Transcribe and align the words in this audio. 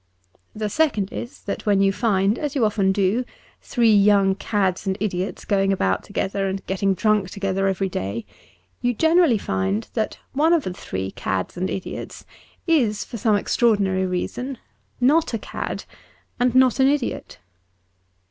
The 0.55 0.67
second 0.67 1.13
is 1.13 1.41
that 1.43 1.67
when 1.67 1.79
you 1.79 1.93
find 1.93 2.39
(as 2.39 2.55
you 2.55 2.65
often 2.65 2.91
do) 2.91 3.23
three 3.61 3.93
young 3.93 4.33
cads 4.33 4.87
and 4.87 4.97
idiots 4.99 5.45
going 5.45 5.71
about 5.71 6.01
together 6.01 6.47
and 6.47 6.65
getting 6.65 6.95
drunk 6.95 7.29
together 7.29 7.67
every 7.67 7.87
day, 7.87 8.25
you 8.81 8.95
generally 8.95 9.37
find 9.37 9.87
that 9.93 10.17
one 10.33 10.53
of 10.53 10.63
the 10.63 10.73
three 10.73 11.11
cads 11.11 11.55
and 11.55 11.69
idiots 11.69 12.25
is 12.65 13.03
(for 13.05 13.17
some 13.17 13.35
extraordinary 13.35 14.07
reason) 14.07 14.57
not 14.99 15.35
a 15.35 15.37
cad 15.37 15.83
and 16.39 16.55
not 16.55 16.79
an 16.79 16.87
idiot. 16.87 17.37